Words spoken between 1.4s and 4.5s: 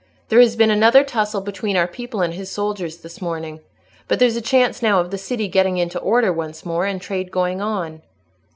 between our people and his soldiers this morning. But there's a